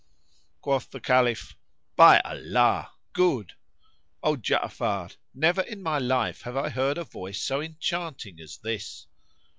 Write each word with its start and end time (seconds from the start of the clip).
Quoth 0.61 0.89
the 0.89 0.99
Caliph, 0.99 1.55
"By 1.95 2.19
Allah, 2.21 2.91
good! 3.13 3.53
O 4.23 4.35
Ja'afar, 4.35 5.15
never 5.35 5.61
in 5.61 5.83
my 5.83 5.99
life 5.99 6.41
have 6.41 6.57
I 6.57 6.69
heard 6.69 6.97
a 6.97 7.03
voice 7.03 7.39
so 7.39 7.61
enchanting 7.61 8.39
as 8.39 8.57
this." 8.57 9.05